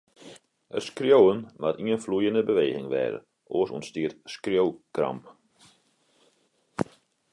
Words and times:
It 0.77 0.85
skriuwen 0.85 1.41
moat 1.61 1.79
ien 1.83 2.01
floeiende 2.03 2.41
beweging 2.49 2.87
wêze, 2.93 3.19
oars 3.55 3.71
ûntstiet 3.77 4.13
skriuwkramp. 4.33 5.25